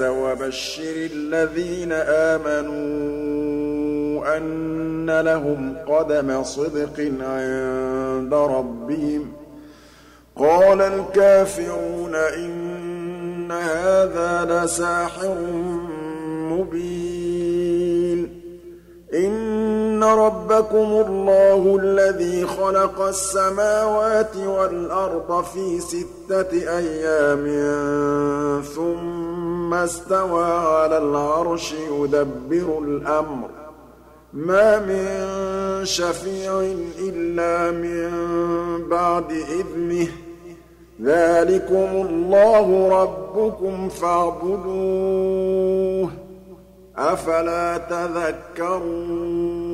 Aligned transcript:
وبشر 0.00 1.08
الذين 1.12 1.92
آمنوا 1.92 3.04
أن 4.36 5.20
لهم 5.20 5.76
قدم 5.88 6.42
صدق 6.42 7.12
عند 7.20 8.34
ربهم. 8.34 9.32
قال 10.36 10.80
الكافرون 10.80 12.14
إن 12.14 13.52
هذا 13.52 14.64
لساحر 14.64 15.34
مبين. 16.50 18.40
إن 20.04 20.18
ربكم 20.18 21.04
الله 21.06 21.78
الذي 21.82 22.46
خلق 22.46 23.00
السماوات 23.00 24.36
والأرض 24.36 25.44
في 25.44 25.80
ستة 25.80 26.52
أيام 26.52 27.44
ثم 28.62 29.74
استوى 29.74 30.44
على 30.44 30.98
العرش 30.98 31.72
يدبر 31.72 32.78
الأمر 32.78 33.48
ما 34.32 34.78
من 34.78 35.84
شفيع 35.84 36.60
إلا 36.98 37.70
من 37.70 38.10
بعد 38.88 39.32
إذنه 39.32 40.08
ذلكم 41.02 42.06
الله 42.08 42.88
ربكم 43.02 43.88
فاعبدوه 43.88 45.44
أفلا 46.96 47.78
تذكرون 47.78 49.73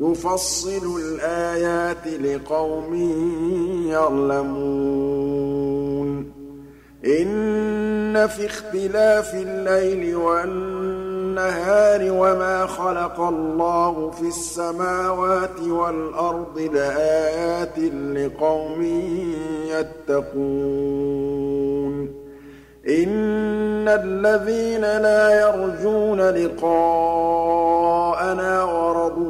يُفَصِّلُ 0.00 1.00
الْآيَاتِ 1.00 2.06
لِقَوْمٍ 2.06 2.94
يَعْلَمُونَ. 3.88 5.16
إِنَّ 7.06 8.26
فِي 8.26 8.46
اخْتِلَافِ 8.46 9.34
اللَّيْلِ 9.34 10.16
وَالنَّهَارِ 10.16 12.12
وَمَا 12.12 12.66
خَلَقَ 12.66 13.20
اللَّهُ 13.20 14.10
فِي 14.10 14.28
السَّمَاوَاتِ 14.28 15.60
وَالْأَرْضِ 15.60 16.58
لَآيَاتٍ 16.58 17.78
لِّقَوْمٍ 17.78 18.82
يَتَّقُونَ. 19.66 22.16
إِنَّ 22.88 23.88
الَّذِينَ 23.88 24.80
لَا 24.80 25.40
يَرْجُونَ 25.40 26.20
لِقَاءَنَا 26.20 26.64
وَرَضُوا 28.64 29.25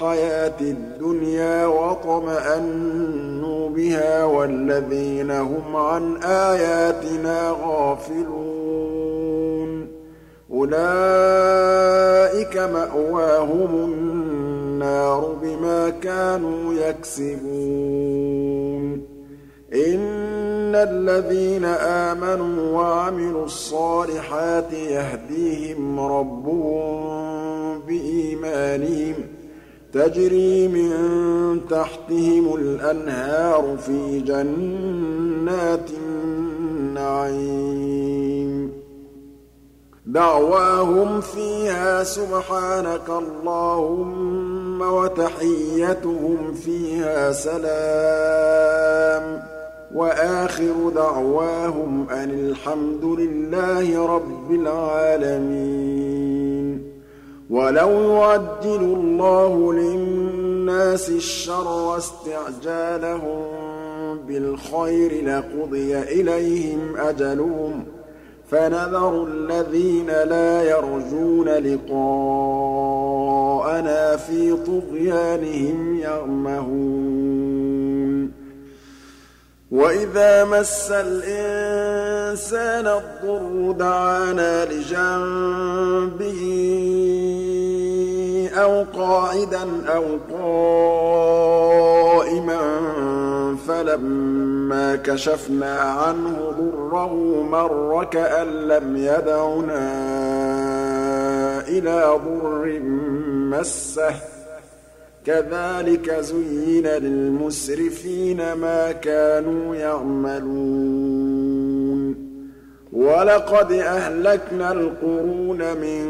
بِالْحَيَاةِ 0.00 0.60
الدُّنْيَا 0.60 1.66
وَاطْمَأَنُّوا 1.66 3.68
بِهَا 3.68 4.24
وَالَّذِينَ 4.24 5.30
هُمْ 5.30 5.76
عَنْ 5.76 6.16
آيَاتِنَا 6.22 7.56
غَافِلُونَ. 7.64 9.86
أُولَٰئِكَ 10.52 12.56
مَأْوَاهُمُ 12.56 13.74
النَّارُ 13.74 15.36
بِمَا 15.42 15.88
كَانُوا 15.88 16.74
يَكْسِبُونَ. 16.74 19.02
إِنَّ 19.74 20.74
الَّذِينَ 20.74 21.64
آمَنُوا 21.64 22.72
وَعَمِلُوا 22.72 23.44
الصَّالِحَاتِ 23.44 24.72
يَهْدِيهِمْ 24.72 26.00
رَبُّهُم 26.00 27.78
بِإِيمَانِهِمْ 27.78 29.14
ۖ 29.14 29.35
تَجْرِي 29.92 30.68
مِن 30.68 30.90
تَحْتِهِمُ 31.70 32.54
الْأَنْهَارُ 32.54 33.76
فِي 33.76 34.20
جَنَّاتِ 34.20 35.90
النَّعِيمِ. 35.90 38.72
دَعْوَاهُمْ 40.06 41.20
فِيهَا 41.20 42.04
سُبْحَانَكَ 42.04 43.08
اللَّهُمَّ 43.08 44.82
وَتَحِيَّتُهُمْ 44.82 46.54
فِيهَا 46.54 47.32
سَلَامٌ. 47.32 49.42
وَآخِرُ 49.94 50.92
دَعْوَاهُمْ 50.94 52.06
أَنِ 52.10 52.30
الْحَمْدُ 52.30 53.04
لِلَّهِ 53.04 54.06
رَبِّ 54.06 54.50
الْعَالَمِينَ. 54.50 56.55
وَلَوْ 57.50 57.90
يُعَجِّلُ 57.90 58.82
اللَّهُ 58.82 59.72
لِلنَّاسِ 59.72 61.08
الشَّرَّ 61.10 61.68
وَاسْتِعْجَالَهُم 61.68 63.46
بِالْخَيْرِ 64.28 65.24
لَقُضِيَ 65.24 65.98
إِلَيْهِمْ 65.98 66.96
أَجَلُهُمْ 66.96 67.84
ۖ 67.84 67.86
فَنَذَرُ 68.50 69.24
الَّذِينَ 69.24 70.06
لَا 70.06 70.62
يَرْجُونَ 70.62 71.48
لِقَاءَنَا 71.48 72.46
فِي 74.16 74.56
طُغْيَانِهِمْ 74.56 75.98
يَعْمَهُونَ 75.98 77.46
وَإِذَا 79.70 80.44
مَسَّ 80.44 80.90
الْإِنسَانَ 80.90 82.86
الضُّرُّ 82.86 83.72
دَعَانَا 83.72 84.64
لِجَنبِهِ 84.64 86.42
أَوْ 88.56 88.84
قَاعِدًا 88.94 89.66
أَوْ 89.88 90.04
قَائِمًا 92.12 92.60
فَلَمَّا 93.68 94.96
كَشَفْنَا 94.96 95.80
عَنْهُ 95.80 96.54
ضُرَّهُ 96.60 97.14
مَرَّ 97.50 98.04
كَأَن 98.04 98.46
لَّمْ 98.46 98.96
يَدْعُنَا 98.96 99.80
إِلَىٰ 101.68 102.20
ضُرٍّ 102.24 102.80
مَّسَّهُ. 103.58 104.14
كَذَٰلِكَ 105.26 106.10
زُيِّنَ 106.10 106.86
لِلْمُسْرِفِينَ 106.86 108.52
مَا 108.52 108.92
كَانُوا 108.92 109.76
يَعْمَلُونَ. 109.76 110.66
وَلَقَدْ 112.92 113.72
أَهْلَكْنَا 113.72 114.72
الْقُرُونَ 114.72 115.58
مِن 115.58 116.06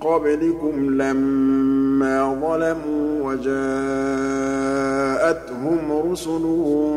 قَبْلِكُمْ 0.00 1.02
لَمَّا 1.02 2.38
ظَلَمُوا 2.40 3.22
وَجَاءَتْهُمْ 3.22 6.12
رُسُلُهُم 6.12 6.92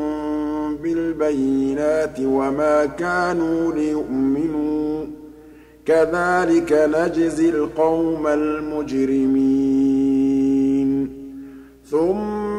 بِالْبَيِّنَاتِ 0.76 2.20
وَمَا 2.20 2.86
كَانُوا 2.86 3.74
لِيُؤْمِنُوا. 3.74 5.06
كَذَٰلِكَ 5.86 6.74
نَجْزِي 6.74 7.50
الْقَوْمَ 7.50 8.28
الْمُجْرِمِينَ. 8.28 11.10
ثُمَّ 11.92 12.59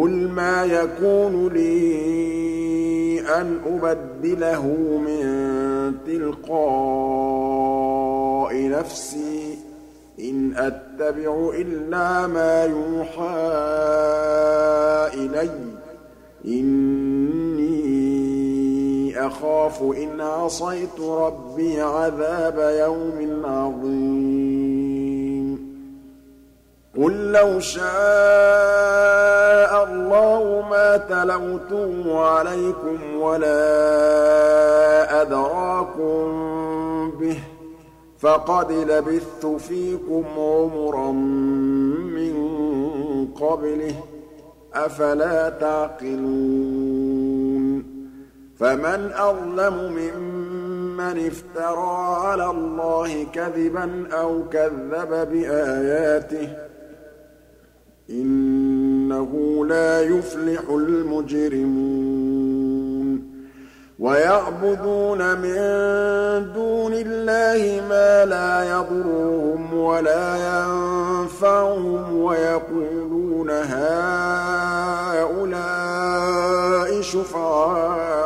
قُلْ 0.00 0.28
مَا 0.28 0.64
يَكُونُ 0.64 1.48
لِي 1.48 3.20
أَنْ 3.20 3.60
أُبَدِّلَهُ 3.66 4.66
مِن 5.06 5.24
تِلْقَاءِ 6.06 6.56
نَفْسِي 8.68 9.54
ۖ 9.54 9.58
إِنْ 10.20 10.56
أَتَّبِعُ 10.56 11.50
إِلَّا 11.54 12.26
مَا 12.26 12.64
يُوحَىٰ 12.64 13.46
إِلَيَّ 15.14 15.48
ۖ 15.48 15.50
إِنِّي 16.46 17.76
أَخَافُ 19.26 19.82
إِنْ 19.82 20.20
عَصَيْتُ 20.20 21.00
رَبِّي 21.00 21.80
عَذَابَ 21.80 22.58
يَوْمٍ 22.78 23.46
عَظِيمٍ 23.46 24.76
قُل 26.96 27.32
لَّوْ 27.32 27.60
شَاءَ 27.60 29.35
مَا 30.76 30.96
تَلَوْتُهُ 30.96 32.18
عَلَيْكُمْ 32.20 32.98
وَلَا 33.20 33.62
أَدْرَاكُم 35.22 36.24
بِهِ 37.20 37.34
ۖ 37.34 37.38
فَقَدْ 38.18 38.72
لَبِثْتُ 38.72 39.46
فِيكُمْ 39.46 40.24
عُمُرًا 40.38 41.12
مِّن 42.16 42.34
قَبْلِهِ 43.40 43.92
ۚ 43.92 44.04
أَفَلَا 44.74 45.48
تَعْقِلُونَ 45.48 47.06
فَمَنْ 48.58 49.10
أَظْلَمُ 49.12 49.92
مِمَّنِ 49.92 51.26
افْتَرَىٰ 51.26 52.16
عَلَى 52.26 52.50
اللَّهِ 52.50 53.26
كَذِبًا 53.32 54.08
أَوْ 54.12 54.42
كَذَّبَ 54.52 55.28
بِآيَاتِهِ 55.30 56.46
ۚ 56.46 56.56
إِنَّهُ 59.06 59.64
لَا 59.66 60.02
يُفْلِحُ 60.02 60.62
الْمُجْرِمُونَ. 60.70 61.36
وَيَعْبُدُونَ 63.98 65.38
مِن 65.38 65.56
دُونِ 66.52 66.92
اللَّهِ 66.92 67.82
مَا 67.88 68.24
لَا 68.24 68.70
يَضُرُّهُمْ 68.70 69.74
وَلَا 69.74 70.36
يَنفَعُهُمْ 70.36 72.18
وَيَقُولُونَ 72.18 73.50
هَٰؤُلَاءِ 73.50 74.10
شُفَعَاؤُنَا 77.00 78.25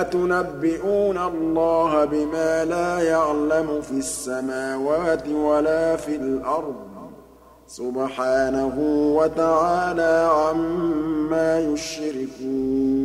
أَتُنَبِّئُونَ 0.00 1.18
اللَّهَ 1.18 2.04
بِمَا 2.04 2.64
لَا 2.64 3.00
يَعْلَمُ 3.00 3.80
فِي 3.80 3.92
السَّمَاوَاتِ 3.92 5.28
وَلَا 5.28 5.96
فِي 5.96 6.16
الْأَرْضِ 6.16 6.74
ۚ؟ 6.74 6.94
سُبْحَانَهُ 7.66 8.78
وَتَعَالَىٰ 9.16 10.30
عَمَّا 10.32 11.60
يُشْرِكُونَ. 11.60 13.04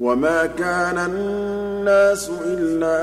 وَمَا 0.00 0.46
كَانَ 0.46 0.98
النَّاسُ 0.98 2.30
إِلَّا 2.44 3.00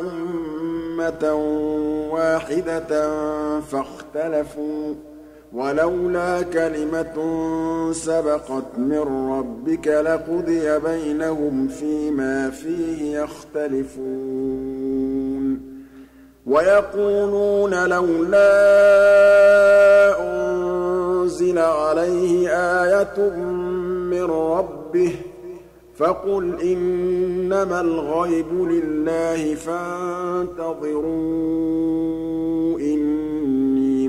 أُمَّةً 0.00 1.34
وَاحِدَةً 2.12 3.10
فَاخْتَلَفُوا 3.60 4.94
ۚ. 4.94 5.09
وَلَوْلَا 5.52 6.42
كَلِمَةٌ 6.42 7.16
سَبَقَتْ 7.92 8.78
مِن 8.78 9.30
رَّبِّكَ 9.32 9.88
لَقُضِيَ 9.88 10.78
بَيْنَهُمْ 10.78 11.68
فِيمَا 11.68 12.50
فِيهِ 12.50 13.18
يَخْتَلِفُونَ. 13.18 14.10
وَيَقُولُونَ 16.46 17.88
لَوْلَا 17.88 18.50
أُنزِلَ 20.20 21.58
عَلَيْهِ 21.58 22.48
آيَةٌ 22.48 23.30
مِّن 24.10 24.22
رَّبِّهِ 24.22 25.10
ۖ 25.10 25.12
فَقُلْ 25.96 26.60
إِنَّمَا 26.62 27.80
الْغَيْبُ 27.80 28.52
لِلَّهِ 28.52 29.54
فَانتَظِرُوا 29.54 31.00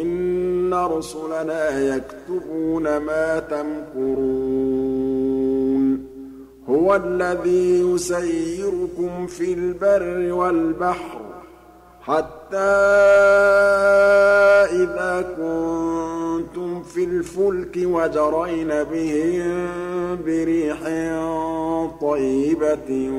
إِنَّ 0.00 0.74
رُسُلَنَا 0.74 1.94
يَكْتُبُونَ 1.94 2.96
مَا 2.96 3.38
تَمْكُرُونَ 3.38 4.92
هُوَ 6.68 6.96
الَّذِي 6.96 7.80
يُسَيِّرُكُمْ 7.80 9.26
فِي 9.26 9.52
الْبَرِّ 9.52 10.32
وَالْبَحْرِ 10.32 11.20
حَتَّىٰ 12.02 12.56
إِذَا 14.72 15.34
كُنتُمْ 15.36 16.82
فِي 16.82 17.04
الْفُلْكِ 17.04 17.76
وَجَرَيْنَ 17.76 18.68
بِهِم 18.68 19.68
بِرِيحٍ 20.26 20.78
طَيِّبَةٍ 22.00 23.10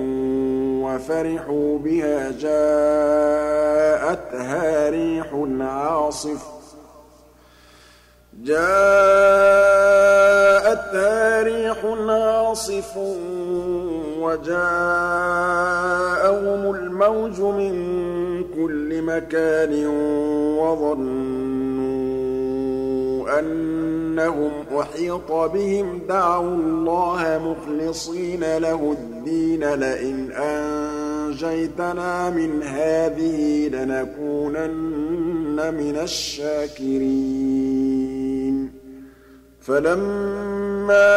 وَفَرِحُوا 0.83 1.79
بِهَا 1.79 2.31
جَاءَتْهَا 2.39 3.49
رِيحٌ 4.89 5.27
عَاصِفٌ 5.59 6.52
جاءتها 8.43 8.63
ريح 11.43 11.85
عاصف 12.07 12.97
وجاءهم 14.19 14.61
الموج 16.75 17.41
من 17.41 17.73
كل 18.55 19.01
مكان 19.01 19.85
وظنوا 20.57 22.03
أنهم 23.39 24.51
أحيط 24.79 25.31
بهم. 25.31 26.01
دعوا 26.09 26.55
الله 26.55 27.21
مخلصين 27.45 28.57
له 28.57 28.95
الدين. 28.99 29.73
لئن 29.73 30.31
أنجيتنا 30.31 32.29
من 32.29 32.63
هذه 32.63 33.67
لنكونن 33.67 35.73
من 35.73 35.97
الشاكرين. 36.03 38.22
فَلَمَّا 39.67 41.09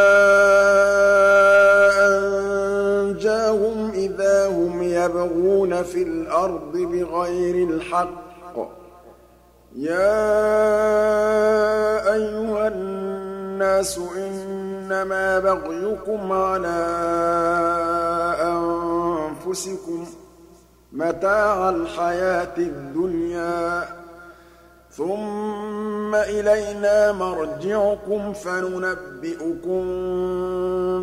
أَنجَاهُمْ 2.08 3.90
إِذَا 3.90 4.48
هُمْ 4.48 4.82
يَبْغُونَ 4.82 5.82
فِي 5.82 6.02
الْأَرْضِ 6.02 6.72
بِغَيْرِ 6.72 7.68
الْحَقِّ 7.68 8.56
ۗ 8.56 8.58
يَا 9.76 10.22
أَيُّهَا 12.14 12.68
النَّاسُ 12.68 14.00
إِنَّمَا 14.16 15.38
بَغْيُكُمْ 15.38 16.32
عَلَىٰ 16.32 16.86
أَنفُسِكُم 18.42 20.04
ۖ 20.04 20.08
مَّتَاعَ 20.92 21.68
الْحَيَاةِ 21.70 22.56
الدُّنْيَا. 22.58 23.95
ثُمَّ 24.96 26.14
إِلَيْنَا 26.14 27.12
مَرْجِعُكُمْ 27.12 28.32
فَنُنَبِّئُكُم 28.32 29.82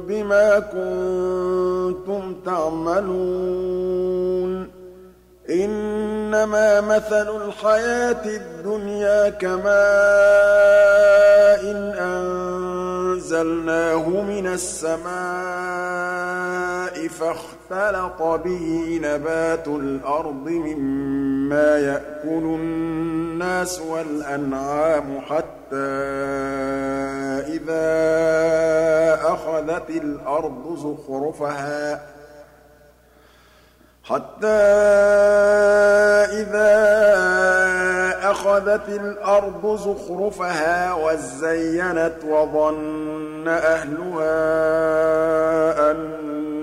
بِمَا 0.08 0.60
كُنتُمْ 0.60 2.36
تَعْمَلُونَ. 2.46 3.74
إِنَّمَا 5.50 6.82
مَثَلُ 6.82 7.46
الْحَيَاةِ 7.46 8.26
الدُّنْيَا 8.26 9.30
كَمَاءٍ 9.30 9.64
أَنزَلْنَاهُ 12.00 14.10
مِنَ 14.10 14.48
السَّمَاءِ 14.48 15.14
فَاخْتَلَطَ 17.74 18.22
بِهِ 18.22 19.00
نَبَاتُ 19.04 19.68
الْأَرْضِ 19.68 20.48
مِمَّا 20.48 21.78
يَأْكُلُ 21.78 22.44
النَّاسُ 22.60 23.82
وَالْأَنْعَامُ 23.82 25.22
حَتَّىٰ 25.22 25.78
إِذَا 27.58 27.90
أَخَذَتِ 29.34 29.90
الْأَرْضُ 29.90 30.78
زُخْرُفَهَا 30.78 32.02
حَتَّىٰ 34.04 34.48
إِذَا 36.42 36.74
أَخَذَتِ 38.32 38.90
الْأَرْضُ 38.90 39.76
زُخْرُفَهَا 39.76 40.94
وَازَّيَّنَتْ 40.94 42.24
وَظَنَّ 42.26 43.48
أَهْلُهَا 43.48 44.34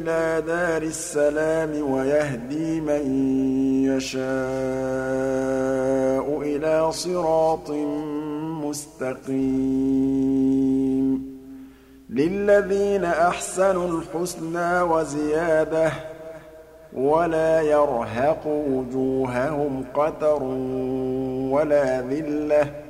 إِلَىٰ 0.00 0.42
دَارِ 0.46 0.82
السَّلَامِ 0.82 1.92
وَيَهْدِي 1.92 2.80
مَن 2.80 3.04
يَشَاءُ 3.84 4.22
إِلَىٰ 6.42 6.92
صِرَاطٍ 6.92 7.70
مُّسْتَقِيمٍ. 8.64 9.40
لِّلَّذِينَ 12.10 13.04
أَحْسَنُوا 13.04 13.88
الْحُسْنَىٰ 13.88 14.82
وَزِيَادَةٌ 14.82 15.92
وَلَا 16.92 17.60
يَرْهَقُ 17.60 18.46
وُجُوهَهُمْ 18.46 19.84
قَتَرٌ 19.94 20.42
وَلَا 21.52 22.00
ذِلَّةٌ 22.00 22.64
ۚ 22.64 22.89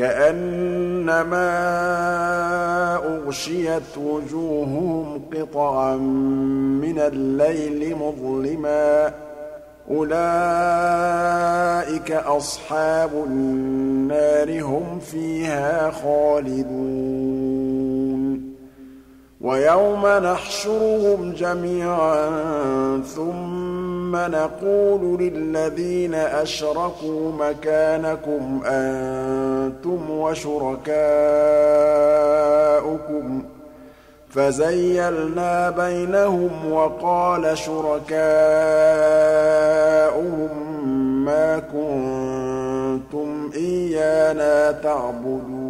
كَأَنَّمَا 0.00 1.50
أُغْشِيَتْ 2.96 3.98
وُجُوهُهُمْ 3.98 5.20
قِطَعًا 5.34 5.96
مِّنَ 6.84 6.98
اللَّيْلِ 6.98 7.96
مُظْلِمًا 7.96 9.08
ۚ 9.08 9.12
أُولَٰئِكَ 9.90 10.90
أَصْحَابُ 12.12 13.10
النَّارِ 13.26 14.60
ۖ 14.60 14.62
هُمْ 14.62 14.98
فِيهَا 14.98 15.90
خَالِدُونَ 15.90 17.60
وَيَوْمَ 19.40 20.06
نَحْشُرُهُمْ 20.06 21.32
جَمِيعًا 21.32 22.30
ثُمَّ 23.16 23.69
ثُمَّ 24.10 24.16
نَقُولُ 24.16 25.22
لِلَّذِينَ 25.22 26.14
أَشْرَكُوا 26.14 27.32
مَكَانَكُمْ 27.32 28.62
أَنتُمْ 28.66 30.10
وَشُرَكَاؤُكُمْ 30.10 30.92
ۚ 33.42 33.44
فَزَيَّلْنَا 34.34 35.70
بَيْنَهُمْ 35.70 36.72
وَقَالَ 36.72 37.58
شُرَكَاؤُهُم 37.58 38.14
مَّا 41.24 41.58
كُنتُمْ 41.58 43.50
إِيَّانَا 43.54 44.72
تَعْبُدُونَ. 44.72 45.69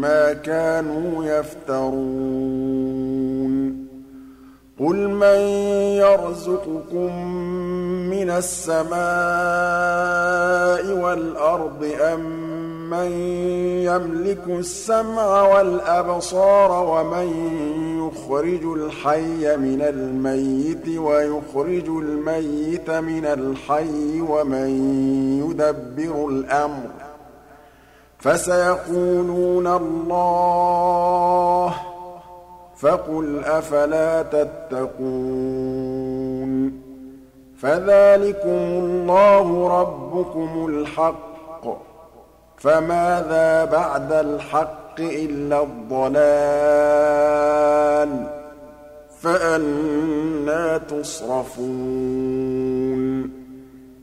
مَّا 0.00 0.32
كَانُوا 0.32 1.24
يَفْتَرُونَ 1.24 2.80
قُلْ 4.80 4.96
مَن 5.08 5.40
يَرْزُقُكُم 6.00 7.24
مِّنَ 8.10 8.30
السَّمَاءِ 8.30 9.00
وَالْأَرْضِ 11.02 11.92
أَمَّن 12.00 13.12
يَمْلِكُ 13.84 14.44
السَّمْعَ 14.48 15.42
وَالْأَبْصَارَ 15.54 16.70
وَمَن 16.72 17.28
يُخْرِجُ 18.00 18.64
الْحَيَّ 18.64 19.56
مِنَ 19.56 19.82
الْمَيِّتِ 19.82 20.88
وَيُخْرِجُ 20.98 21.88
الْمَيِّتَ 21.88 22.90
مِنَ 22.90 23.24
الْحَيِّ 23.24 24.20
وَمَن 24.20 24.68
يُدَبِّرُ 25.44 26.28
الْأَمْرَ 26.28 27.09
فَسَيَقُولُونَ 28.20 29.66
اللَّهُ 29.66 31.70
ۚ 31.70 31.74
فَقُلْ 32.76 33.44
أَفَلَا 33.44 34.22
تَتَّقُونَ 34.22 35.00
فَذَٰلِكُمُ 37.58 38.48
اللَّهُ 38.48 39.68
رَبُّكُمُ 39.80 40.66
الْحَقُّ 40.66 41.64
ۖ 41.64 41.68
فَمَاذَا 42.56 43.64
بَعْدَ 43.64 44.12
الْحَقِّ 44.12 45.00
إِلَّا 45.00 45.62
الضَّلَالُ 45.62 46.20
ۖ 48.26 48.28
فَأَنَّىٰ 49.22 50.80
تُصْرَفُونَ 50.88 51.70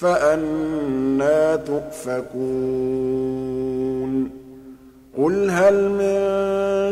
فَأَنَّىٰ 0.00 1.58
تُؤْفَكُونَ. 1.66 2.46
قُلْ 5.18 5.50
هَلْ 5.50 5.88
مِن 5.88 6.18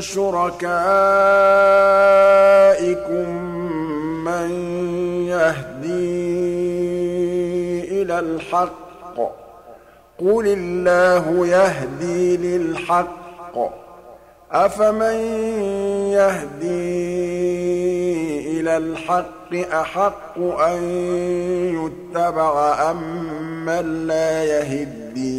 شُرَكَائِكُم 0.00 0.74
مَّن 4.24 4.50
يَهْدِي 5.28 5.92
إِلَى 8.02 8.18
الْحَقِّ 8.18 9.16
ۚ؟ 9.16 9.32
قُلِ 10.18 10.46
اللَّهُ 10.46 11.46
يَهْدِي 11.46 12.36
لِلْحَقِّ 12.36 13.54
ۗ. 13.54 13.70
أَفَمَن 14.52 15.14
يَهْدِي 16.12 17.83
إِلَى 18.64 18.76
الْحَقِّ 18.76 19.54
أَحَقُّ 19.72 20.38
أَن 20.38 20.82
يُتَّبَعَ 21.76 22.90
أَمَّن 22.90 24.06
لَّا 24.06 24.44
يَهِدِّي 24.44 25.34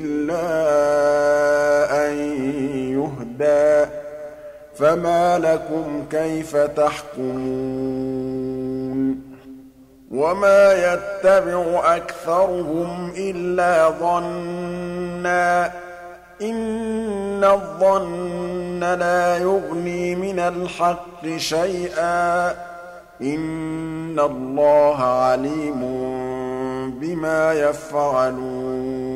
إِلَّا 0.00 0.46
أَن 2.08 2.14
يُهْدَىٰ 2.92 3.86
ۖ 3.86 3.88
فَمَا 4.78 5.38
لَكُمْ 5.38 6.04
كَيْفَ 6.10 6.56
تَحْكُمُونَ 6.56 7.36
وَمَا 10.10 10.72
يَتَّبِعُ 10.92 11.96
أَكْثَرُهُمْ 11.96 13.12
إِلَّا 13.16 13.90
ظَنًّا 13.90 15.68
ۚ 15.68 15.72
إِنَّ 16.42 17.44
الظَّنَّ 17.44 18.80
لَا 18.98 19.38
يُغْنِي 19.38 20.14
مِنَ 20.14 20.38
الْحَقِّ 20.38 21.36
شَيْئًا 21.36 22.52
ۚ. 22.52 22.56
إِنَّ 23.22 24.20
اللَّهَ 24.20 25.04
عَلِيمٌ 25.04 25.80
بِمَا 27.00 27.52
يَفْعَلُونَ. 27.52 29.15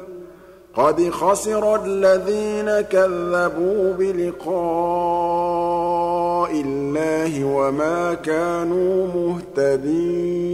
قَدْ 0.75 1.09
خَسِرَ 1.09 1.85
الَّذِينَ 1.85 2.81
كَذَّبُوا 2.81 3.93
بِلِقَاءِ 3.93 4.51
اللَّهِ 6.51 7.45
وَمَا 7.45 8.13
كَانُوا 8.13 9.07
مُهْتَدِينَ 9.55 10.51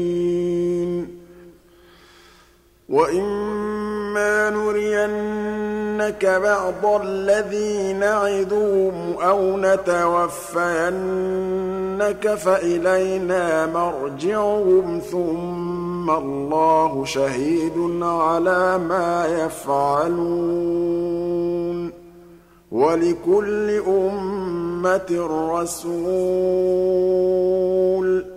وَإِمَّا 2.89 4.49
نُرِيَنَّكَ 6.08 6.26
بَعْضَ 6.26 7.02
الَّذِي 7.04 7.93
نَعِدُهُمْ 7.93 9.13
أَوْ 9.22 9.58
نَتَوَفَّيَنَّكَ 9.58 10.76
فَإِلَيْنَا 12.36 13.65
مَرْجِعُهُمْ 13.65 15.00
ثُمَّ 15.12 16.10
اللَّهُ 16.10 17.06
شَهِيدٌ 17.06 17.78
عَلَىٰ 18.02 18.78
مَا 18.78 19.28
يَفْعَلُونَ 19.46 20.17
ۗ 21.89 21.93
وَلِكُلِّ 22.72 23.82
أُمَّةٍ 23.88 25.12
رَّسُولٌ 25.52 25.98
ۖ 28.24 28.37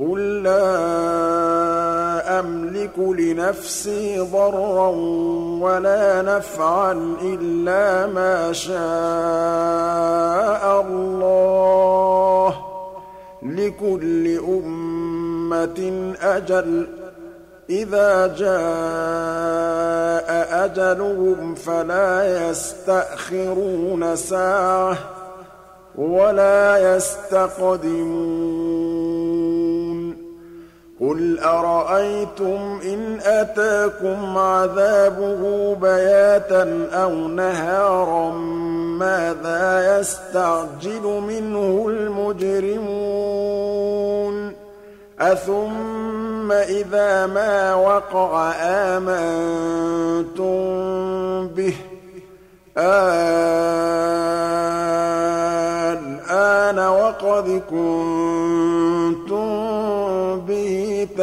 قُل 0.00 0.42
لَّا 0.42 2.40
أَمْلِكُ 2.40 2.98
لِنَفْسِي 2.98 4.18
ضَرًّا 4.18 4.88
وَلَا 5.60 6.22
نَفْعًا 6.22 7.16
إِلَّا 7.22 8.06
مَا 8.06 8.52
شَاءَ 8.52 8.76
اللَّهُ 10.80 12.50
ۗ 12.50 12.54
لِكُلِّ 13.42 14.38
أُمَّةٍ 14.38 16.12
أَجَلٌ 16.22 16.86
ۚ 16.86 16.88
إِذَا 17.70 18.26
جَاءَ 18.26 18.56
أَجَلُهُمْ 20.64 21.54
فَلَا 21.54 22.50
يَسْتَأْخِرُونَ 22.50 24.16
سَاعَةً 24.16 24.94
ۖ 24.94 24.98
وَلَا 25.98 26.96
يَسْتَقْدِمُونَ 26.96 28.85
قُلْ 31.00 31.38
أَرَأَيْتُمْ 31.40 32.80
إِنْ 32.84 33.20
أَتَاكُمْ 33.20 34.38
عَذَابُهُ 34.38 35.74
بَيَاتًا 35.74 36.88
أَوْ 36.92 37.12
نَهَارًا 37.12 38.30
مَّاذَا 38.98 39.98
يَسْتَعْجِلُ 39.98 41.02
مِنْهُ 41.28 41.86
الْمُجْرِمُونَ 41.88 42.96
أَثُمَّ 45.20 46.52
إِذَا 46.52 47.26
مَا 47.26 47.74
وَقَعَ 47.74 48.52
آمَنتُم 48.60 50.56
بِهِ 51.48 51.74
آلْآنَ 52.78 53.58
وَقَدْ 56.78 57.62
كُنتُم 57.70 59.25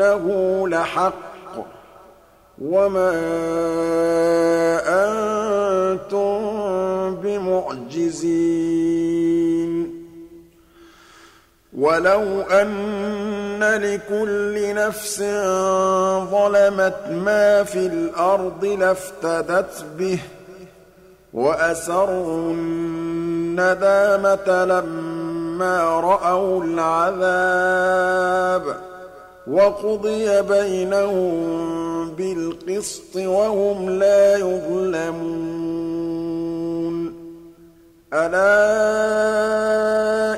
إِنَّهُ 0.00 0.68
لَحَقٌّ. 0.68 1.12
وَمَا 2.62 3.12
أَنتُم 4.86 6.40
بِمُعْجِزِينَ. 7.14 8.10
وَلَوْ 11.78 12.40
أَنَّ 12.40 13.64
لِكُلِّ 13.64 14.74
نَفْسٍ 14.74 15.18
ظَلَمَتْ 16.30 16.96
مَا 17.10 17.62
فِي 17.62 17.86
الْأَرْضِ 17.86 18.64
لَافْتَدَتْ 18.64 19.84
بِهِ 19.98 20.16
ۗ 20.16 20.20
وَأَسَرُّوا 21.32 22.52
النَّدَامَةَ 22.52 24.64
لَمَّا 24.64 26.00
رَأَوُا 26.00 26.64
الْعَذَابَ 26.64 28.74
ۖ. 28.74 28.76
وَقُضِيَ 29.50 30.42
بَيْنَهُم 30.42 32.10
بِالْقِسْطِ 32.10 33.16
وَهُمْ 33.16 33.90
لَا 33.90 34.36
يُظْلَمُونَ. 34.36 35.30
أَلَا 38.14 38.54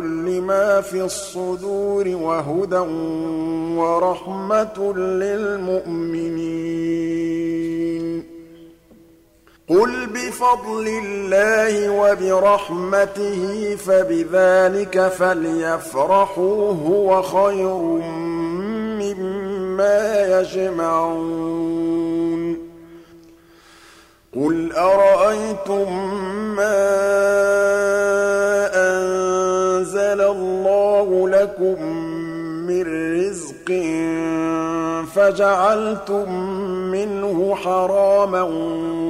لِّمَا 0.00 0.80
فِي 0.80 1.04
الصُّدُورِ 1.04 2.08
وَهُدًى 2.08 2.84
وَرَحْمَةٌ 3.78 4.92
لِّلْمُؤْمِنِينَ. 4.96 6.38
قُلْ 9.68 10.06
بِفَضْلِ 10.06 10.88
اللَّهِ 11.04 11.90
وَبِرَحْمَتِهِ 11.90 13.76
فَبِذَٰلِكَ 13.76 15.08
فَلْيَفْرَحُوا 15.08 16.72
هُوَ 16.72 17.22
خَيْرٌ 17.22 17.76
مِّمَّا 18.98 20.40
يَجْمَعُونَ. 20.40 21.77
قُلْ 24.34 24.72
أَرَأَيْتُم 24.72 25.92
مَّا 26.56 26.84
أَنزَلَ 28.74 30.20
اللَّهُ 30.20 31.28
لَكُم 31.28 31.82
مِّن 32.68 32.84
رِّزْقٍ 33.20 33.68
فَجَعَلْتُم 35.14 36.32
مِّنْهُ 36.92 37.54
حَرَامًا 37.54 38.42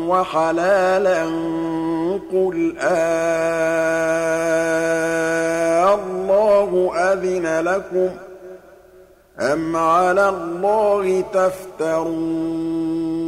وَحَلَالًا 0.08 1.24
قُلْ 2.32 2.74
آللَّهُ 2.80 3.50
أَذِنَ 6.94 7.60
لَكُمْ 7.60 8.08
ۖ 8.08 8.12
أَمْ 9.40 9.76
عَلَى 9.76 10.28
اللَّهِ 10.28 11.24
تَفْتَرُونَ 11.32 13.27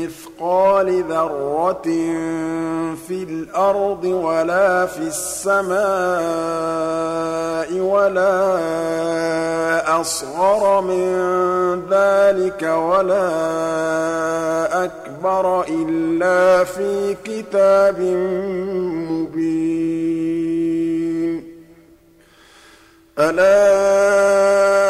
مِّثْقَالِ 0.00 1.04
ذَرَّةٍ 1.04 1.88
فِي 3.08 3.22
الْأَرْضِ 3.22 4.04
وَلَا 4.04 4.86
فِي 4.86 5.02
السَّمَاءِ 5.02 5.80
وَلَا 7.80 8.40
أَصْغَرَ 10.00 10.80
مِن 10.80 11.06
ذَٰلِكَ 11.90 12.62
وَلَا 12.62 13.30
أَكْبَرَ 14.84 15.64
إِلَّا 15.68 16.64
فِي 16.64 17.16
كِتَابٍ 17.24 18.00
مُّبِينٍ. 19.10 19.60
أَلَا 23.18 24.89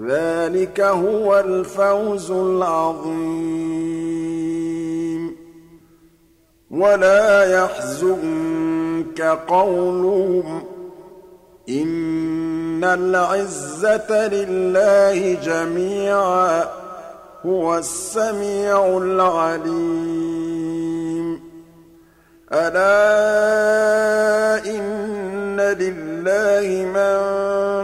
ذَٰلِكَ 0.00 0.80
هُوَ 0.80 1.40
الْفَوْزُ 1.40 2.30
الْعَظِيمُ. 2.30 3.54
وَلَا 6.70 7.44
يَحْزُنكَ 7.44 9.22
قَوْلُهُمْ 9.48 10.60
ۘ 10.60 10.64
إِنَّ 11.68 12.84
الْعِزَّةَ 12.84 14.28
لِلَّهِ 14.28 15.34
جَمِيعًا 15.44 16.64
ۚ 16.64 16.68
هُوَ 17.46 17.78
السَّمِيعُ 17.78 18.98
الْعَلِيمُ. 18.98 20.24
أَلَا 22.52 22.84
إِنَّ 24.66 25.60
لِلَّهِ 25.60 26.84
مَن 26.84 27.83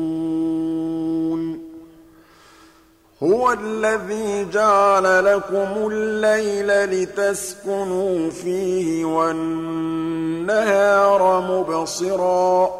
هُوَ 3.23 3.51
الَّذِي 3.53 4.45
جَعَلَ 4.45 5.25
لَكُمُ 5.25 5.89
اللَّيْلَ 5.91 7.01
لِتَسْكُنُوا 7.01 8.29
فِيهِ 8.29 9.05
وَالنَّهَارَ 9.05 11.41
مُبْصِرًا 11.41 12.65
ۚ. 12.67 12.71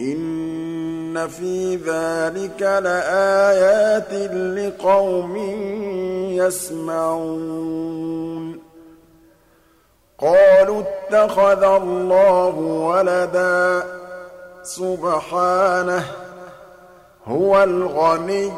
إِنَّ 0.00 1.28
فِي 1.28 1.76
ذَٰلِكَ 1.76 2.62
لَآيَاتٍ 2.62 4.12
لِّقَوْمٍ 4.32 5.36
يَسْمَعُونَ. 6.36 8.58
قَالُوا 10.18 10.82
اتَّخَذَ 10.82 11.62
اللَّهُ 11.62 12.54
وَلَدًا 12.58 13.80
ۗ. 13.80 13.84
سُبْحَانَهُ 14.62 16.00
ۖ 16.00 16.04
هُوَ 17.26 17.62
الْغَنِيُّ 17.62 18.52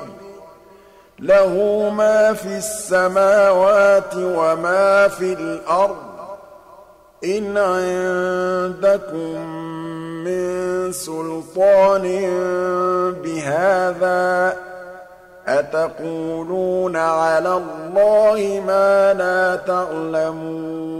لَهُ 1.20 1.54
مَا 1.90 2.32
فِي 2.32 2.56
السَّمَاوَاتِ 2.56 4.14
وَمَا 4.16 5.08
فِي 5.08 5.32
الْأَرْضِ 5.32 5.96
ۚ. 5.96 6.20
إِنْ 7.24 7.58
عِندَكُم 7.58 9.40
مِّن 10.24 10.92
سُلْطَانٍ 10.92 12.02
بِهَٰذَا 13.24 14.50
ۚ 14.50 14.56
أَتَقُولُونَ 15.48 16.96
عَلَى 16.96 17.56
اللَّهِ 17.56 18.62
مَا 18.66 19.14
لَا 19.14 19.56
تَعْلَمُونَ 19.56 20.99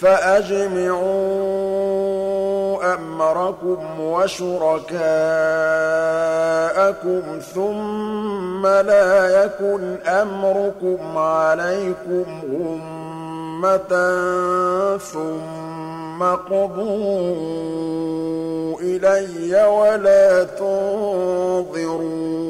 فَأَجْمِعُوا 0.00 1.10
أَمْرَكُمْ 2.94 4.00
وَشُرَكَاءَكُمْ 4.00 5.00
ثُمَّ 7.54 8.66
لَا 8.66 9.44
يَكُنْ 9.44 9.96
أَمْرُكُمْ 10.06 11.18
عَلَيْكُمْ 11.18 12.24
غُمَّةً 12.52 13.92
ثُمَّ 14.98 16.22
اقْضُوا 16.22 17.36
إِلَيَّ 18.80 19.64
وَلَا 19.64 20.44
تُنظِرُونِ 20.44 22.49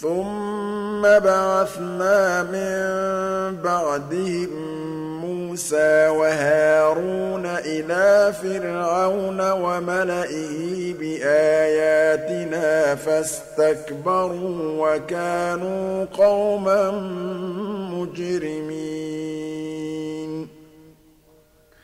ثُمَّ 0.00 1.02
بَعَثْنَا 1.02 2.42
مِن 2.42 2.72
بَعْدِهِم 3.62 4.50
مُّوسَىٰ 5.24 6.08
وَهَارُونَ 6.08 7.46
إِلَىٰ 7.46 8.32
فِرْعَوْنَ 8.32 9.50
وَمَلَئِهِ 9.50 10.94
بِآيَاتِنَا 11.00 12.94
فَاسْتَكْبَرُوا 12.94 14.88
وَكَانُوا 14.88 16.04
قَوْمًا 16.04 16.90
مُّجْرِمِينَ. 17.92 19.20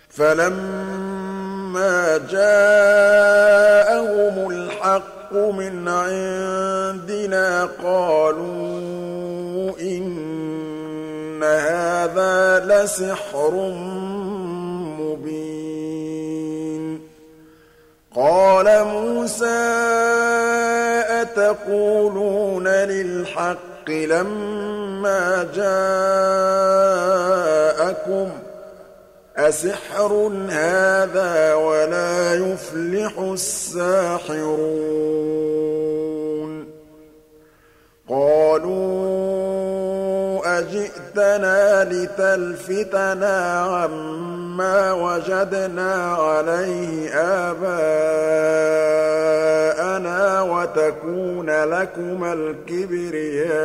فَلَمَّا 0.09 2.16
جَاءَهُمُ 2.33 4.50
الْحَقُّ 4.50 5.15
مِنْ 5.34 5.88
عِندِنَا 5.88 7.64
قَالُوا 7.82 9.72
إِنَّ 9.80 11.42
هَٰذَا 11.42 12.64
لَسِحْرٌ 12.66 13.50
مُّبِينٌ. 15.00 15.46
قَالَ 18.16 18.84
مُوسَىٰ 18.84 19.46
أَتَقُولُونَ 21.08 22.68
لِلْحَقِّ 22.68 23.90
لَمَّا 23.90 25.48
جَاءَكُمْ 25.54 26.26
ۖ 28.28 28.45
أَسِحْرٌ 29.37 30.33
هَٰذَا 30.51 31.55
وَلَا 31.55 32.35
يُفْلِحُ 32.35 33.18
السَّاحِرُونَ. 33.18 34.57
قَالُوا 38.09 39.27
أَجِئْتَنَا 40.59 41.85
لِتَلْفِتَنَا 41.85 43.61
عَمَّا 43.61 44.92
وَجَدْنَا 44.92 46.14
عَلَيْهِ 46.14 47.11
آبَاءَنَا 47.51 47.83
وَتَكُونَ 50.42 51.64
لَكُمَا 51.64 52.33
الْكِبْرِيَاءُ 52.33 53.57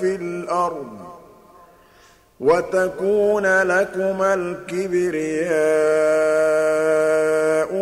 فِي 0.00 0.14
وَتَكُونَ 2.48 3.62
لَكُمَا 3.62 4.34
الْكِبْرِيَاءُ 4.34 5.48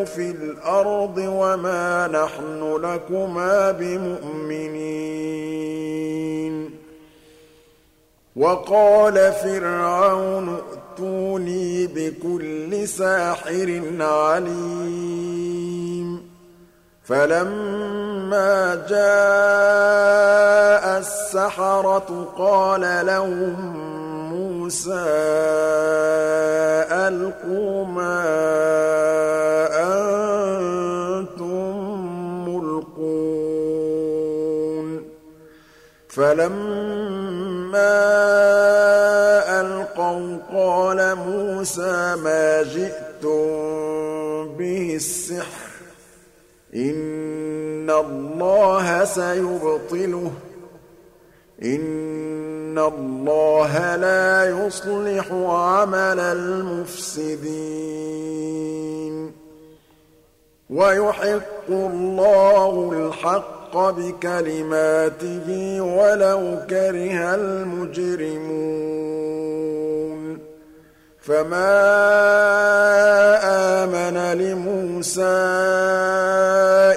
فِي 0.05 0.31
الْأَرْضِ 0.31 1.18
وَمَا 1.18 2.07
نَحْنُ 2.07 2.76
لَكُمَا 2.76 3.70
بِمُؤْمِنِينَ. 3.70 6.70
وَقَالَ 8.37 9.33
فِرْعَوْنُ 9.33 10.48
ائْتُونِي 10.48 11.87
بِكُلِّ 11.87 12.88
سَاحِرٍ 12.88 13.83
عَلِيمٍ. 14.00 16.22
فَلَمَّا 17.05 18.87
جَاءَ 18.88 20.98
السَّحَرَةُ 20.98 22.33
قَالَ 22.38 23.07
لَهُم 23.07 24.06
مُوسَىٰ 24.66 25.07
أَلْقُوا 27.07 27.85
مَا 27.85 28.22
أَنتُم 29.94 31.70
مُّلْقُونَ 32.48 33.46
فَلَمَّا 36.09 37.94
أَلْقَوْا 39.61 40.38
قَالَ 40.52 41.14
مُوسَىٰ 41.14 42.16
مَا 42.16 42.62
جِئْتُم 42.62 43.46
بِهِ 44.59 44.92
السِّحْرُ 44.94 45.70
ۖ 45.79 46.74
إِنَّ 46.74 47.90
اللَّهَ 47.90 49.05
سَيُبْطِلُهُ 49.05 50.33
إِنَّ 51.62 52.79
اللَّهَ 52.79 53.97
لَا 53.97 54.45
يُصْلِحُ 54.45 55.33
عَمَلَ 55.33 56.21
الْمُفْسِدِينَ 56.21 57.47
وَيُحِقُّ 60.71 61.71
اللَّهُ 61.71 62.92
الْحَقَّ 62.92 63.77
بِكَلِمَاتِهِ 63.77 65.81
وَلَوْ 65.81 66.59
كَرِهَ 66.71 67.35
الْمُجْرِمُونَ 67.35 68.87
فَمَا 71.21 71.73
آمَنَ 73.85 74.38
لِمُوسَىٰ 74.38 75.23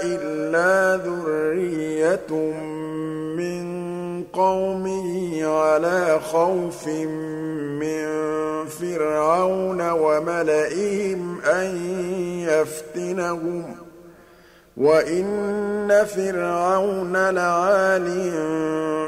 إِلَّا 0.04 1.04
ذُرِّيَّةٌ 1.06 2.32
قَوْمِهِ 4.50 5.46
عَلَىٰ 5.46 6.20
خَوْفٍ 6.32 6.88
مِّن 7.82 8.06
فِرْعَوْنَ 8.66 9.90
وَمَلَئِهِمْ 9.90 11.42
أَن 11.42 11.78
يَفْتِنَهُمْ 12.50 13.64
ۚ. 13.64 13.78
وَإِنَّ 14.78 16.06
فِرْعَوْنَ 16.06 17.30
لَعَالٍ 17.30 18.08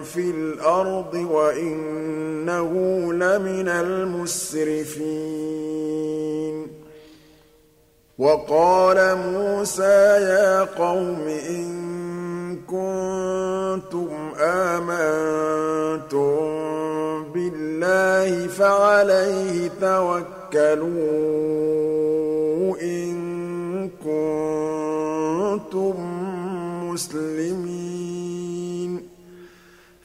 فِي 0.03 0.31
الْأَرْضِ 0.31 1.13
وَإِنَّهُ 1.13 2.73
لَمِنَ 3.13 3.67
الْمُسْرِفِينَ. 3.67 4.91
وَقَالَ 8.19 9.17
مُوسَىٰ 9.17 10.21
يَا 10.21 10.63
قَوْمِ 10.63 11.27
إِن 11.27 11.71
كُنتُمْ 12.67 14.20
آمَنتُم 14.41 16.35
بِاللَّهِ 17.33 18.47
فَعَلَيْهِ 18.47 19.69
تَوَكَّلُوا 19.81 20.91
إِن 22.81 23.89
كُنتُم 24.03 25.95
مُّسْلِمِينَ. 26.89 29.07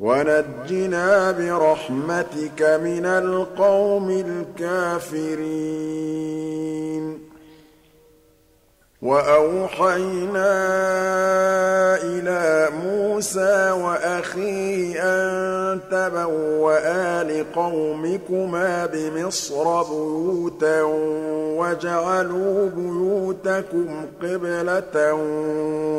وَنَجِّنَا 0.00 1.30
بِرَحْمَتِكَ 1.30 2.62
مِنَ 2.62 3.06
الْقَوْمِ 3.06 4.10
الْكَافِرِينَ. 4.10 5.54
وَأَوْحَيْنَا 9.02 10.50
إِلَىٰ 12.02 12.68
مُوسَىٰ 12.84 13.70
وَأَخِيهِ 13.70 15.02
أَن 15.02 15.80
تَبَوَّآ 15.90 17.24
لِقَوْمِكُمَا 17.24 18.86
بِمِصْرَ 18.86 19.82
بُيُوتًا 19.82 20.82
وَاجْعَلُوا 21.60 22.70
بُيُوتَكُمْ 22.76 24.06
قِبْلَةً 24.22 25.14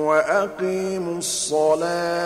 وَأَقِيمُوا 0.06 1.18
الصَّلَاةَ. 1.18 2.26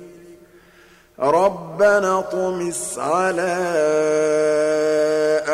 رَبَّنَا 1.21 2.19
اطْمِسْ 2.19 2.99
عَلَىٰ 2.99 3.57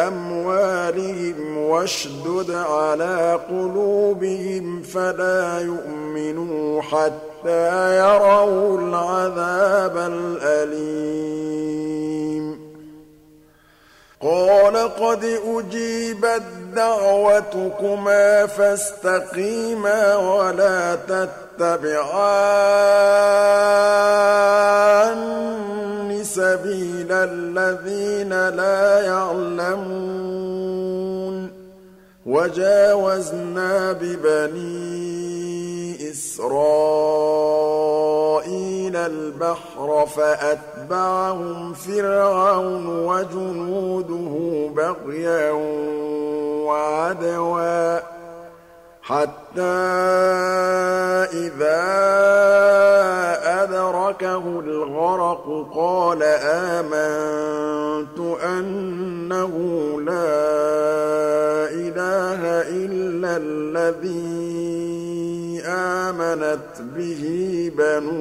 أَمْوَالِهِمْ 0.07 1.57
وَاشْدُدْ 1.57 2.51
عَلَىٰ 2.51 3.39
قُلُوبِهِمْ 3.49 4.83
فَلَا 4.83 5.59
يُؤْمِنُوا 5.59 6.81
حَتَّىٰ 6.81 7.97
يَرَوُا 7.97 8.79
الْعَذَابَ 8.79 9.97
الْأَلِيمَ. 9.97 11.47
قَالَ 14.21 14.95
قَدْ 14.95 15.23
أُجِيبَتْ 15.23 16.43
دَعْوَتُكُمَا 16.75 18.45
فَاسْتَقِيمَا 18.45 20.15
وَلَا 20.15 20.95
تَتَّبِعَانِّ 20.95 23.26
وَجَاوَزْنَا 32.47 33.91
بِبَنِي 33.91 35.37
إِسْرَائِيلَ 36.11 36.55
الْبَحْرَ 38.95 40.05
فَأَتْبَعَهُمْ 40.15 41.73
فِرْعَوْنُ 41.73 43.05
وَجُنُودُهُ 43.05 44.33
بَغْيًا 44.75 45.51
وَعَدْوًا 46.67 47.99
حَتَّىٰ 49.01 49.61
إِذَا 51.43 51.83
أَدْرَكَهُ 53.63 54.43
الْغَرَقُ 54.59 55.67
قَالَ 55.75 56.23
آمَنتُ 56.43 58.19
أَنَّهُ 58.43 59.06
الَّذِي 63.27 64.87
آمَنَتْ 65.65 66.79
بِهِ 66.79 67.23
بَنُو 67.77 68.17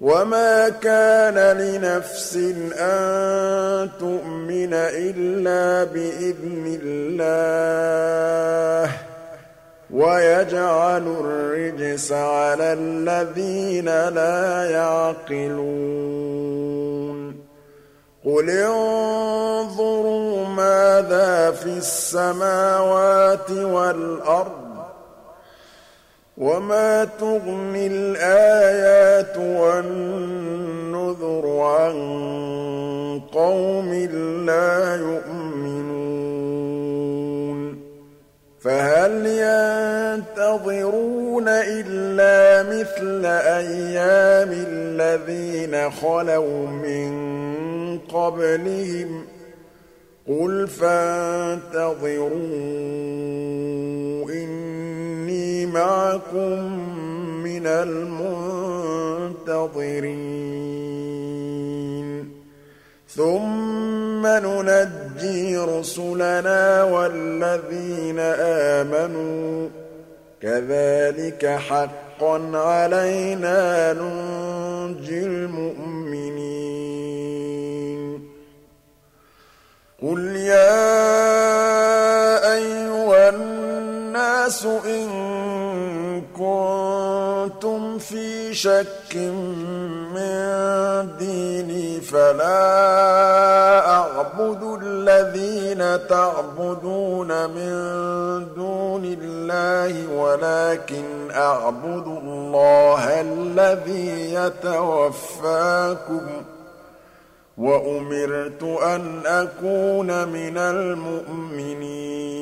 وَمَا 0.00 0.68
كَانَ 0.68 1.56
لِنَفْسٍ 1.56 2.36
أَن 2.78 3.88
تُؤْمِنَ 4.00 4.70
إِلَّا 4.72 5.84
بِإِذْنِ 5.84 6.78
اللَّهِ 6.82 8.90
ۚ. 8.90 8.92
وَيَجْعَلُ 9.90 11.02
الرِّجْسَ 11.02 12.12
عَلَى 12.12 12.72
الَّذِينَ 12.72 14.08
لَا 14.08 14.70
يَعْقِلُونَ. 14.70 17.19
قُلِ 18.24 18.50
انظُرُوا 18.50 20.44
مَاذَا 20.46 21.50
فِي 21.50 21.78
السَّمَاوَاتِ 21.78 23.50
وَالْأَرْضِ 23.50 24.70
وَمَا 26.36 27.04
تُغْنِي 27.04 27.86
الْآيَاتُ 27.86 29.36
وَالنُّذُرُ 29.60 30.64
عَن 31.60 31.96
قَوْمٍ 33.32 33.94
لَّا 34.46 34.96
يُؤْمِنُونَ 34.96 36.00
فَهَلْ 38.60 39.26
يَنتَظِرُونَ 39.26 41.19
إِلَّا 41.48 42.62
مِثْلَ 42.62 43.26
أَيَّامِ 43.26 44.66
الَّذِينَ 44.68 45.90
خَلَوْا 45.90 46.66
مِن 46.66 47.10
قَبْلِهِمْ 47.98 49.24
ۚ. 49.24 49.26
قُلْ 50.28 50.68
فَانتَظِرُوا 50.68 51.90
إِنِّي 54.30 55.66
مَعَكُم 55.66 56.78
مِّنَ 57.42 57.66
الْمُنتَظِرِينَ. 57.66 58.40
ثُمَّ 63.08 64.26
نُنَجِّي 64.26 65.56
رُسُلَنَا 65.56 66.82
وَالَّذِينَ 66.82 68.18
آمَنُوا 68.18 69.68
ۚ 69.68 69.70
كَذَٰلِكَ 70.42 71.46
حَقًّا 71.46 72.50
عَلَيْنَا 72.54 73.92
نُنجِي 73.92 75.26
الْمُؤْمِنِينَ. 75.26 76.50
قُلْ 80.02 80.36
يَا 80.36 80.80
أَيُّهَا 82.54 83.28
النَّاسُ 83.28 84.66
إِن 84.66 85.29
فِي 88.10 88.54
شَكٍّ 88.54 89.16
مِّن 90.14 90.36
دِينِي 91.18 92.00
فَلَا 92.00 92.66
أَعْبُدُ 93.90 94.78
الَّذِينَ 94.82 96.06
تَعْبُدُونَ 96.08 97.30
مِن 97.50 97.74
دُونِ 98.54 99.04
اللَّهِ 99.20 99.92
وَلَٰكِنْ 100.14 101.30
أَعْبُدُ 101.30 102.06
اللَّهَ 102.06 103.20
الَّذِي 103.20 104.34
يَتَوَفَّاكُمْ 104.34 106.20
ۖ 106.40 106.44
وَأُمِرْتُ 107.58 108.62
أَنْ 108.82 109.22
أَكُونَ 109.26 110.28
مِنَ 110.28 110.56
الْمُؤْمِنِينَ. 110.58 112.39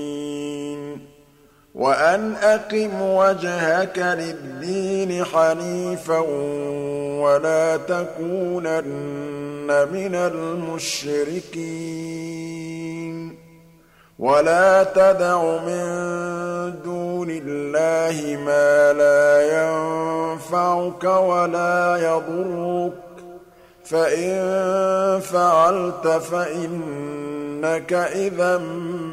وَأَنْ 1.78 2.34
أَقِمْ 2.34 3.02
وَجْهَكَ 3.02 3.98
لِلدِّينِ 3.98 5.24
حَنِيفًا 5.24 6.18
وَلَا 7.22 7.76
تَكُونَنَّ 7.76 9.88
مِنَ 9.92 10.14
الْمُشْرِكِينَ. 10.14 11.58
وَلَا 14.18 14.84
تَدْعُ 14.84 15.42
مِن 15.42 15.84
دُونِ 16.84 17.30
اللَّهِ 17.30 18.36
مَا 18.36 18.92
لَا 18.92 19.62
يَنفَعُكَ 19.62 21.04
وَلَا 21.04 21.96
يَضُرُّكَ. 21.96 22.92
فَإِن 23.84 25.20
فَعَلْتَ 25.20 26.08
فَإِنَّكَ 26.08 27.92
إِذًا 27.92 28.58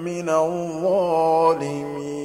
مِّنَ 0.06 0.30
الظَّالِمِينَ. 0.30 2.25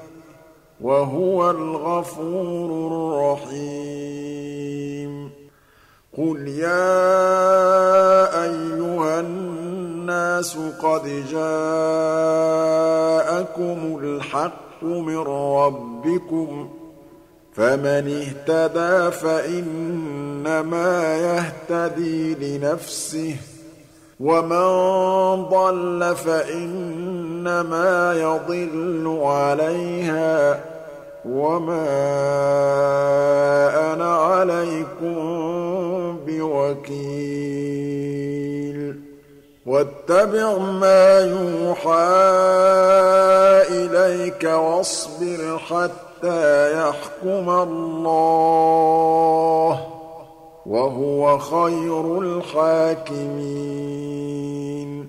وَهُوَ 0.81 1.51
الْغَفُورُ 1.51 2.87
الرَّحِيمُ. 2.87 4.41
قُلْ 6.17 6.47
يَا 6.47 8.43
أَيُّهَا 8.43 9.19
النَّاسُ 9.19 10.57
قَدْ 10.83 11.03
جَاءَكُمُ 11.31 11.59
الْحَقُّ 14.03 14.83
مِن 14.83 15.17
رَّبِّكُمْ 15.17 16.67
ۖ 16.67 16.69
فَمَنِ 17.55 18.05
اهْتَدَىٰ 18.21 19.11
فَإِنَّمَا 19.11 20.91
يَهْتَدِي 21.17 22.35
لِنَفْسِهِ 22.35 23.35
ۖ 23.35 23.37
وَمَن 24.19 24.65
ضَلَّ 25.45 26.15
فَإِنَّمَا 27.45 28.13
يَضِلُّ 28.13 29.19
عَلَيْهَا 29.23 30.53
ۖ 30.53 30.57
وَمَا 31.25 31.87
أَنَا 33.93 34.15
عَلَيْكُم 34.15 35.15
بِوَكِيلٍ. 36.27 37.01
وَاتَّبِعْ 39.65 40.57
مَا 40.57 41.19
يُوحَىٰ 41.19 41.91
إِلَيْكَ 43.69 44.43
وَاصْبِرْ 44.43 45.57
حَتَّىٰ 45.57 46.71
يَحْكُمَ 46.77 47.49
اللَّهُ 47.49 49.75
ۚ 49.75 49.79
وَهُوَ 50.65 51.37
خَيْرُ 51.37 52.19
الْحَاكِمِينَ. 52.21 55.00